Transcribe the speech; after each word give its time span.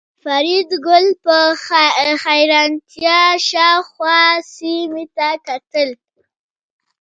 فریدګل 0.23 1.05
په 1.23 1.37
حیرانتیا 2.23 3.19
شاوخوا 3.49 4.21
سیمې 4.53 5.05
ته 5.15 5.29
کتل 5.47 5.89